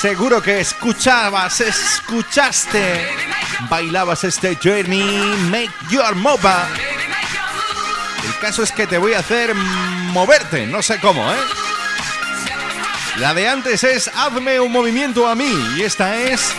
Seguro 0.00 0.40
que 0.40 0.60
escuchabas, 0.60 1.60
escuchaste, 1.60 3.06
bailabas 3.68 4.24
este 4.24 4.56
Journey, 4.62 5.04
Make 5.50 5.70
Your 5.90 6.14
Mova. 6.14 6.68
El 8.24 8.38
caso 8.38 8.62
es 8.62 8.72
que 8.72 8.86
te 8.86 8.98
voy 8.98 9.14
a 9.14 9.20
hacer 9.20 9.54
moverte, 9.54 10.66
no 10.66 10.82
sé 10.82 10.98
cómo, 11.00 11.30
¿eh? 11.30 11.38
La 13.16 13.34
de 13.34 13.48
antes 13.48 13.84
es 13.84 14.08
Hazme 14.14 14.60
un 14.60 14.72
movimiento 14.72 15.28
a 15.28 15.34
mí 15.34 15.52
y 15.76 15.82
esta 15.82 16.16
es 16.16 16.52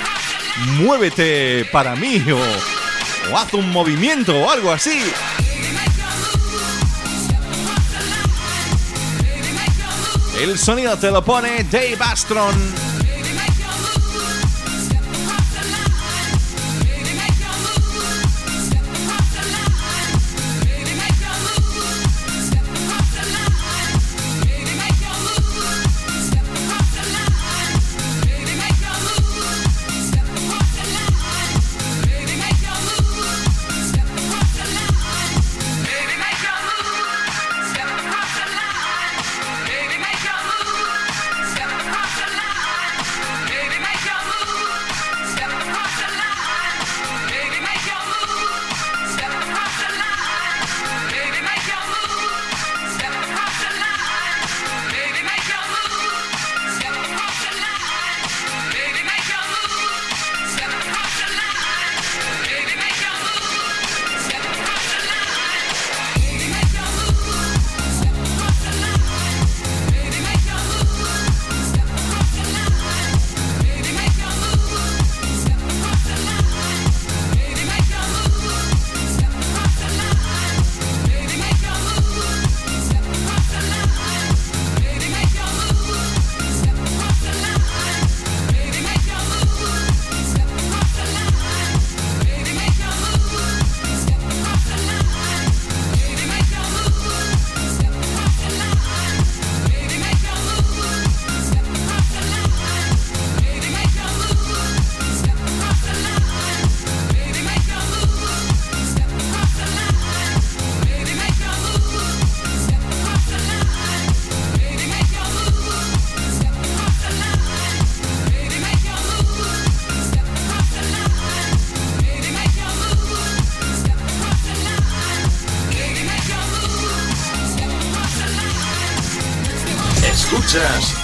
Muévete 0.77 1.65
para 1.71 1.95
mí 1.95 2.23
o, 2.31 3.31
o 3.31 3.37
haz 3.37 3.53
un 3.53 3.71
movimiento 3.71 4.37
o 4.37 4.51
algo 4.51 4.71
así. 4.71 5.01
El 10.39 10.57
sonido 10.57 10.97
te 10.97 11.11
lo 11.11 11.23
pone 11.23 11.63
Dave 11.65 11.97
Astron. 11.99 12.90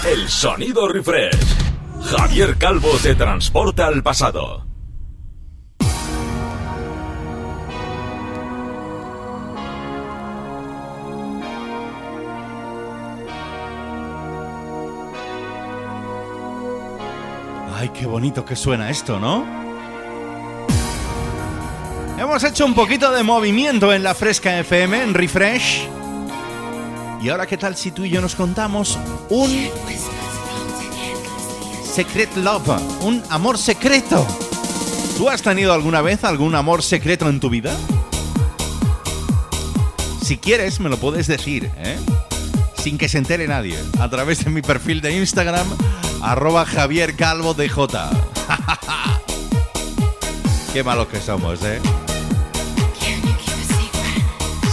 El 0.08 0.30
sonido 0.30 0.88
refresh. 0.88 1.36
Javier 2.02 2.58
Calvo 2.58 2.92
te 3.02 3.14
transporta 3.16 3.88
al 3.88 4.02
pasado. 4.02 4.66
Ay, 17.76 17.90
qué 17.90 18.06
bonito 18.06 18.46
que 18.46 18.56
suena 18.56 18.90
esto, 18.90 19.20
¿no? 19.20 19.46
Hemos 22.18 22.44
hecho 22.44 22.66
un 22.66 22.74
poquito 22.74 23.12
de 23.12 23.24
movimiento 23.24 23.94
en 23.94 24.04
la 24.04 24.16
Fresca 24.16 24.58
FM, 24.60 25.04
en 25.04 25.14
Refresh. 25.14 25.97
Y 27.22 27.30
ahora, 27.30 27.48
¿qué 27.48 27.58
tal 27.58 27.76
si 27.76 27.92
tú 27.92 28.06
y 28.06 28.10
yo 28.10 28.22
nos 28.22 28.36
contamos 28.36 28.98
un 29.30 29.70
secret 31.84 32.36
love, 32.38 32.70
un 33.02 33.24
amor 33.30 33.58
secreto? 33.58 34.26
¿Tú 35.18 35.28
has 35.28 35.42
tenido 35.42 35.74
alguna 35.74 36.02
vez 36.02 36.24
algún 36.24 36.54
amor 36.54 36.84
secreto 36.84 37.28
en 37.28 37.40
tu 37.40 37.50
vida? 37.50 37.76
Si 40.24 40.38
quieres, 40.38 40.80
me 40.80 40.90
lo 40.90 40.98
puedes 40.98 41.26
decir, 41.26 41.72
¿eh? 41.78 41.98
Sin 42.78 43.00
que 43.00 43.10
se 43.10 43.18
entere 43.18 43.48
nadie, 43.48 43.80
a 44.00 44.10
través 44.10 44.46
de 44.46 44.52
mi 44.52 44.62
perfil 44.62 45.02
de 45.02 45.18
Instagram, 45.18 45.68
arroba 46.22 46.66
Javier 46.66 47.16
Calvo 47.16 47.56
DJ. 47.56 47.78
Qué 50.74 50.84
malos 50.84 51.08
que 51.08 51.20
somos, 51.20 51.64
¿eh? 51.64 51.80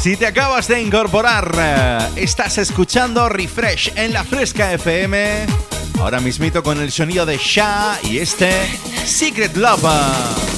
Si 0.04 0.18
te 0.18 0.26
acabas 0.26 0.68
de 0.68 0.82
incorporar, 0.82 1.50
eh, 1.58 1.98
estás 2.16 2.58
escuchando 2.58 3.26
Refresh 3.26 3.90
en 3.96 4.12
la 4.12 4.22
Fresca 4.22 4.70
FM. 4.74 5.46
Ahora 5.98 6.20
mismito 6.20 6.62
con 6.62 6.78
el 6.78 6.92
sonido 6.92 7.24
de 7.24 7.38
Sha 7.38 7.98
y 8.02 8.18
este 8.18 8.68
Secret 9.06 9.56
Lover. 9.56 10.53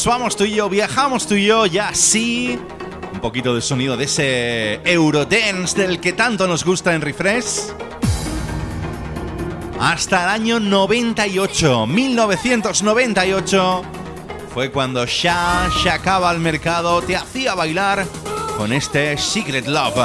Nos 0.00 0.06
vamos 0.06 0.34
tú 0.34 0.44
y 0.44 0.54
yo, 0.54 0.70
viajamos 0.70 1.26
tú 1.26 1.34
y 1.34 1.44
yo, 1.44 1.66
ya 1.66 1.92
sí. 1.92 2.58
Un 3.12 3.20
poquito 3.20 3.54
de 3.54 3.60
sonido 3.60 3.98
de 3.98 4.04
ese 4.04 4.80
Eurodance 4.90 5.78
del 5.78 6.00
que 6.00 6.14
tanto 6.14 6.46
nos 6.46 6.64
gusta 6.64 6.94
en 6.94 7.02
Refresh. 7.02 7.74
Hasta 9.78 10.22
el 10.22 10.30
año 10.30 10.58
98, 10.58 11.86
1998, 11.86 13.82
fue 14.54 14.70
cuando 14.70 15.04
Sha 15.04 15.68
sacaba 15.84 16.30
al 16.30 16.40
mercado, 16.40 17.02
te 17.02 17.14
hacía 17.14 17.54
bailar 17.54 18.06
con 18.56 18.72
este 18.72 19.18
Secret 19.18 19.66
Love. 19.66 19.98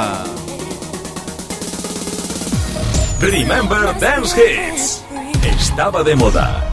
Remember 3.22 3.98
Dance 3.98 4.36
Hits. 4.38 5.06
Estaba 5.42 6.04
de 6.04 6.18
moda. 6.18 6.66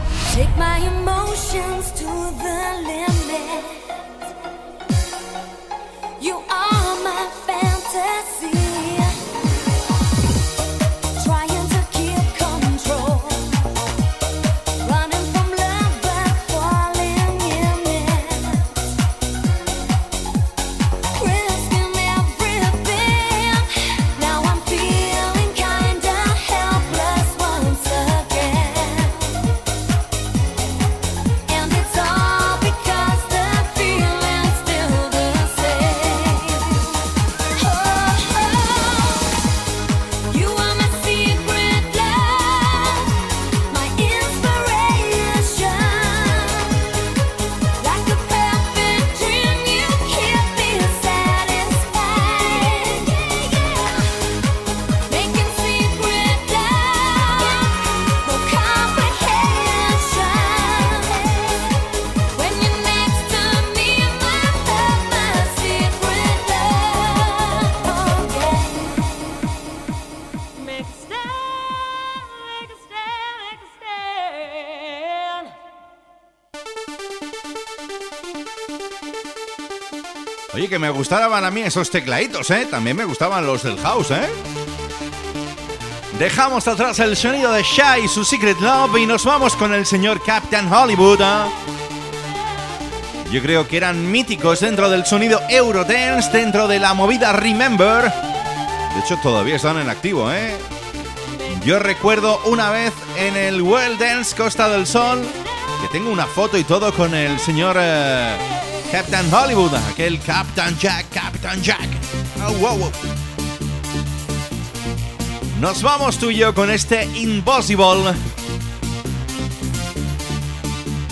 Me 80.83 80.89
gustaban 80.89 81.45
a 81.45 81.49
mí 81.49 81.61
esos 81.61 81.89
tecladitos, 81.89 82.51
¿eh? 82.51 82.67
También 82.69 82.97
me 82.97 83.05
gustaban 83.05 83.45
los 83.45 83.63
del 83.63 83.79
house, 83.79 84.11
¿eh? 84.11 84.27
Dejamos 86.19 86.67
atrás 86.67 86.99
el 86.99 87.15
sonido 87.15 87.53
de 87.53 87.63
Shy 87.63 88.03
y 88.03 88.07
su 88.09 88.25
Secret 88.25 88.59
Love 88.59 88.97
y 88.97 89.05
nos 89.05 89.23
vamos 89.23 89.55
con 89.55 89.73
el 89.73 89.85
señor 89.85 90.21
Captain 90.21 90.67
Hollywood. 90.69 91.21
¿eh? 91.21 91.45
Yo 93.31 93.41
creo 93.41 93.65
que 93.65 93.77
eran 93.77 94.11
míticos 94.11 94.59
dentro 94.59 94.89
del 94.89 95.05
sonido 95.05 95.39
Eurodance, 95.47 96.37
dentro 96.37 96.67
de 96.67 96.79
la 96.79 96.93
movida 96.93 97.31
Remember. 97.31 98.11
De 98.93 98.99
hecho, 98.99 99.15
todavía 99.23 99.55
están 99.55 99.77
en 99.77 99.89
activo, 99.89 100.33
¿eh? 100.33 100.57
Yo 101.63 101.79
recuerdo 101.79 102.41
una 102.43 102.71
vez 102.71 102.91
en 103.17 103.37
el 103.37 103.61
World 103.61 104.01
Dance 104.01 104.35
Costa 104.35 104.67
del 104.67 104.85
Sol 104.85 105.25
que 105.81 105.87
tengo 105.97 106.11
una 106.11 106.25
foto 106.25 106.57
y 106.57 106.65
todo 106.65 106.93
con 106.93 107.15
el 107.15 107.39
señor... 107.39 107.77
Eh, 107.79 108.72
Captain 108.93 109.27
Hollywood, 109.33 109.73
aquel 109.89 110.19
Captain 110.19 110.77
Jack, 110.77 111.07
Captain 111.11 111.59
Jack. 111.63 111.89
Oh, 112.45 112.51
wow, 112.59 112.77
wow. 112.77 112.91
Nos 115.59 115.81
vamos 115.81 116.19
tú 116.19 116.29
y 116.29 116.35
yo 116.35 116.53
con 116.53 116.69
este 116.69 117.05
Impossible. 117.15 118.13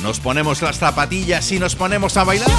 Nos 0.03 0.19
ponemos 0.19 0.61
las 0.61 0.77
zapatillas 0.77 1.51
y 1.51 1.57
nos 1.57 1.75
ponemos 1.75 2.17
a 2.17 2.23
bailar. 2.23 2.51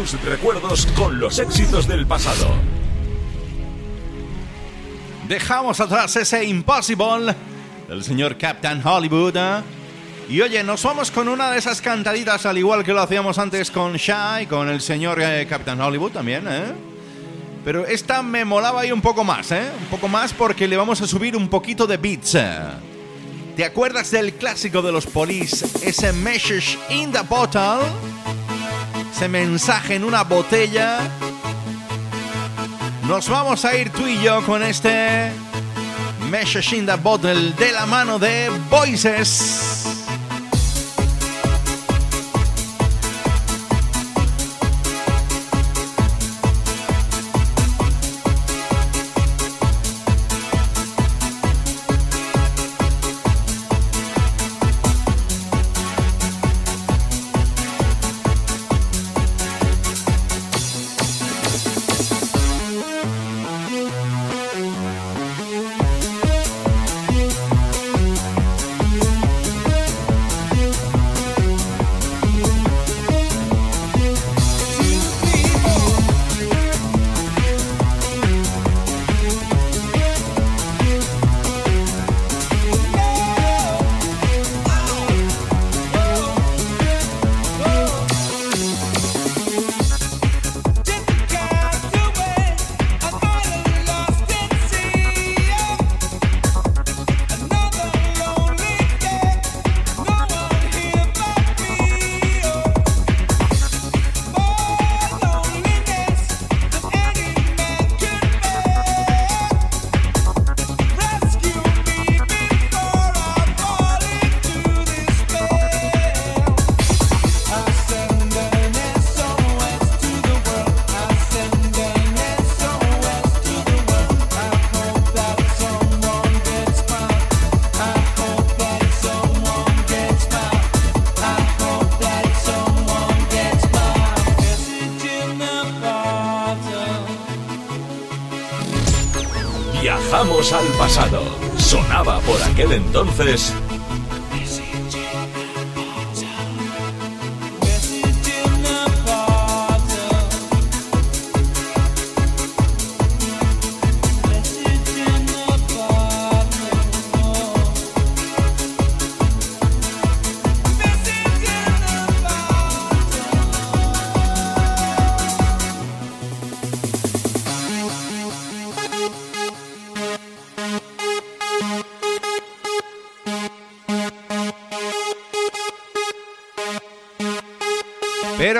Tus 0.00 0.18
recuerdos 0.22 0.86
con 0.96 1.20
los 1.20 1.38
éxitos 1.38 1.86
del 1.86 2.06
pasado. 2.06 2.46
Dejamos 5.28 5.78
atrás 5.78 6.16
ese 6.16 6.42
Impossible 6.42 7.34
del 7.86 8.02
señor 8.02 8.38
Captain 8.38 8.80
Hollywood. 8.82 9.36
¿eh? 9.36 9.62
Y 10.30 10.40
oye, 10.40 10.64
nos 10.64 10.82
vamos 10.84 11.10
con 11.10 11.28
una 11.28 11.50
de 11.50 11.58
esas 11.58 11.82
cantaditas 11.82 12.46
al 12.46 12.56
igual 12.56 12.82
que 12.82 12.94
lo 12.94 13.02
hacíamos 13.02 13.36
antes 13.36 13.70
con 13.70 13.92
Shy, 13.96 14.46
con 14.48 14.70
el 14.70 14.80
señor 14.80 15.20
eh, 15.20 15.46
Captain 15.46 15.78
Hollywood 15.78 16.12
también, 16.12 16.46
¿eh? 16.48 16.72
Pero 17.62 17.86
esta 17.86 18.22
me 18.22 18.46
molaba 18.46 18.80
ahí 18.80 18.92
un 18.92 19.02
poco 19.02 19.22
más, 19.22 19.52
¿eh? 19.52 19.70
Un 19.80 19.86
poco 19.88 20.08
más 20.08 20.32
porque 20.32 20.66
le 20.66 20.78
vamos 20.78 21.02
a 21.02 21.06
subir 21.06 21.36
un 21.36 21.48
poquito 21.48 21.86
de 21.86 21.98
beats. 21.98 22.38
¿Te 23.54 23.66
acuerdas 23.66 24.10
del 24.10 24.32
clásico 24.32 24.80
de 24.80 24.92
los 24.92 25.04
polis, 25.04 25.62
ese 25.82 26.10
Message 26.14 26.78
in 26.88 27.12
the 27.12 27.20
Bottle? 27.28 28.19
Ese 29.20 29.28
mensaje 29.28 29.96
en 29.96 30.04
una 30.04 30.24
botella. 30.24 30.98
Nos 33.06 33.28
vamos 33.28 33.66
a 33.66 33.76
ir 33.76 33.90
tú 33.90 34.06
y 34.06 34.18
yo 34.22 34.42
con 34.46 34.62
este 34.62 35.30
Message 36.30 36.74
in 36.74 36.88
Bottle 37.02 37.52
de 37.52 37.70
la 37.70 37.84
mano 37.84 38.18
de 38.18 38.48
Voices. 38.70 39.79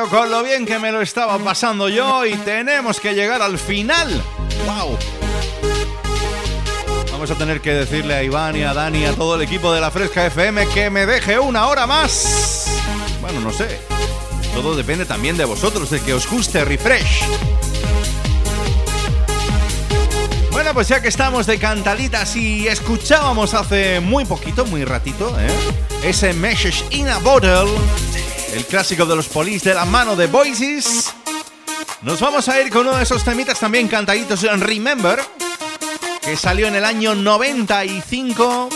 Pero 0.00 0.08
con 0.08 0.30
lo 0.30 0.42
bien 0.42 0.64
que 0.64 0.78
me 0.78 0.90
lo 0.92 1.02
estaba 1.02 1.38
pasando 1.38 1.90
yo 1.90 2.24
y 2.24 2.34
tenemos 2.36 2.98
que 2.98 3.12
llegar 3.12 3.42
al 3.42 3.58
final. 3.58 4.08
¡Wow! 4.64 4.96
Vamos 7.12 7.30
a 7.30 7.34
tener 7.34 7.60
que 7.60 7.74
decirle 7.74 8.14
a 8.14 8.22
Iván 8.22 8.56
y 8.56 8.62
a 8.62 8.72
Dani 8.72 9.00
y 9.00 9.04
a 9.04 9.12
todo 9.12 9.34
el 9.34 9.42
equipo 9.42 9.74
de 9.74 9.82
la 9.82 9.90
Fresca 9.90 10.24
FM 10.24 10.68
que 10.68 10.88
me 10.88 11.04
deje 11.04 11.38
una 11.38 11.66
hora 11.66 11.86
más. 11.86 12.80
Bueno, 13.20 13.40
no 13.40 13.52
sé. 13.52 13.78
Todo 14.54 14.74
depende 14.74 15.04
también 15.04 15.36
de 15.36 15.44
vosotros, 15.44 15.90
de 15.90 16.00
que 16.00 16.14
os 16.14 16.26
guste 16.26 16.64
Refresh. 16.64 17.20
Bueno, 20.50 20.72
pues 20.72 20.88
ya 20.88 21.02
que 21.02 21.08
estamos 21.08 21.46
de 21.46 21.58
cantalitas 21.58 22.36
y 22.36 22.68
escuchábamos 22.68 23.52
hace 23.52 24.00
muy 24.00 24.24
poquito, 24.24 24.64
muy 24.64 24.82
ratito, 24.84 25.36
¿eh? 25.38 25.50
ese 26.02 26.32
Message 26.32 26.86
in 26.88 27.06
a 27.06 27.18
Bottle 27.18 27.66
el 28.52 28.64
clásico 28.66 29.06
de 29.06 29.16
los 29.16 29.28
polis 29.28 29.62
de 29.62 29.74
la 29.74 29.84
mano 29.84 30.16
de 30.16 30.26
Voices. 30.26 31.12
Nos 32.02 32.20
vamos 32.20 32.48
a 32.48 32.60
ir 32.60 32.70
con 32.70 32.86
uno 32.86 32.96
de 32.96 33.02
esos 33.02 33.22
temitas 33.24 33.58
también 33.60 33.88
cantaditos 33.88 34.42
en 34.44 34.60
Remember, 34.60 35.20
que 36.22 36.36
salió 36.36 36.66
en 36.66 36.76
el 36.76 36.84
año 36.84 37.14
95 37.14 38.68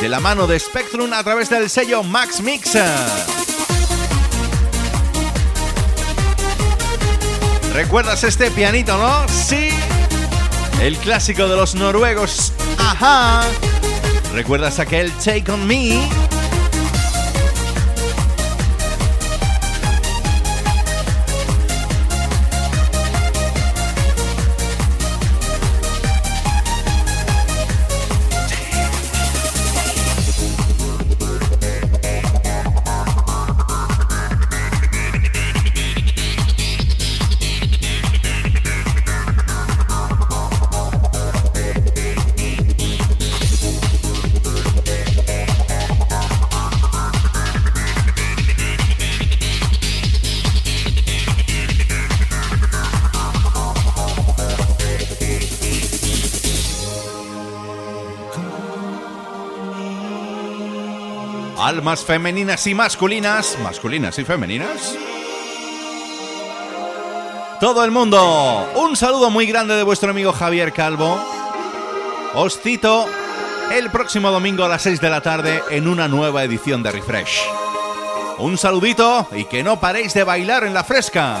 de 0.00 0.08
la 0.08 0.20
mano 0.20 0.46
de 0.46 0.58
Spectrum 0.58 1.12
a 1.12 1.22
través 1.22 1.50
del 1.50 1.70
sello 1.70 2.02
Max 2.02 2.40
Mixer. 2.40 2.84
¿Recuerdas 7.72 8.24
este 8.24 8.50
pianito, 8.50 8.96
no? 8.96 9.26
Sí. 9.28 9.70
El 10.80 10.96
clásico 10.98 11.48
de 11.48 11.56
los 11.56 11.74
noruegos. 11.74 12.52
Ajá. 12.78 13.42
¿Recuerdas 14.32 14.78
aquel 14.78 15.12
Take 15.12 15.50
on 15.50 15.66
Me? 15.66 16.23
Almas 61.74 62.04
femeninas 62.04 62.68
y 62.68 62.74
masculinas, 62.74 63.58
masculinas 63.60 64.16
y 64.20 64.24
femeninas. 64.24 64.96
Todo 67.58 67.84
el 67.84 67.90
mundo, 67.90 68.70
un 68.76 68.94
saludo 68.94 69.28
muy 69.28 69.46
grande 69.46 69.74
de 69.74 69.82
vuestro 69.82 70.12
amigo 70.12 70.32
Javier 70.32 70.72
Calvo. 70.72 71.20
Os 72.34 72.60
cito 72.60 73.06
el 73.72 73.90
próximo 73.90 74.30
domingo 74.30 74.62
a 74.62 74.68
las 74.68 74.82
6 74.82 75.00
de 75.00 75.10
la 75.10 75.20
tarde 75.20 75.64
en 75.68 75.88
una 75.88 76.06
nueva 76.06 76.44
edición 76.44 76.84
de 76.84 76.92
Refresh. 76.92 77.40
Un 78.38 78.56
saludito 78.56 79.26
y 79.32 79.44
que 79.46 79.64
no 79.64 79.80
paréis 79.80 80.14
de 80.14 80.22
bailar 80.22 80.62
en 80.62 80.74
la 80.74 80.84
fresca. 80.84 81.40